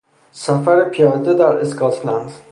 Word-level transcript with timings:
سفر 0.31 0.83
پیاده 0.83 1.33
در 1.33 1.57
اسکاتلند 1.61 2.31